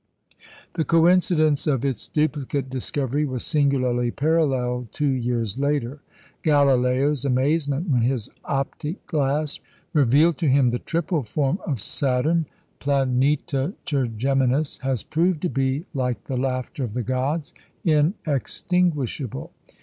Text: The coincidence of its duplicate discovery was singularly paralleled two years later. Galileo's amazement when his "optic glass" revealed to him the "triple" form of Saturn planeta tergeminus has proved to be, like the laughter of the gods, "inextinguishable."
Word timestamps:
The 0.73 0.83
coincidence 0.83 1.67
of 1.67 1.85
its 1.85 2.07
duplicate 2.07 2.71
discovery 2.71 3.23
was 3.23 3.45
singularly 3.45 4.09
paralleled 4.09 4.91
two 4.91 5.05
years 5.05 5.59
later. 5.59 6.01
Galileo's 6.41 7.23
amazement 7.23 7.87
when 7.87 8.01
his 8.01 8.31
"optic 8.43 9.05
glass" 9.05 9.59
revealed 9.93 10.39
to 10.39 10.47
him 10.47 10.71
the 10.71 10.79
"triple" 10.79 11.21
form 11.21 11.59
of 11.67 11.79
Saturn 11.83 12.47
planeta 12.79 13.75
tergeminus 13.85 14.79
has 14.79 15.03
proved 15.03 15.39
to 15.43 15.49
be, 15.49 15.85
like 15.93 16.23
the 16.23 16.35
laughter 16.35 16.83
of 16.83 16.95
the 16.95 17.03
gods, 17.03 17.53
"inextinguishable." 17.85 19.51